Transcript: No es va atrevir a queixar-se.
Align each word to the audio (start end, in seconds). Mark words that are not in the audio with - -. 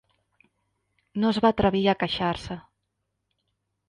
No 1.23 1.29
es 1.33 1.39
va 1.45 1.51
atrevir 1.53 1.83
a 1.87 1.95
queixar-se. 2.05 2.57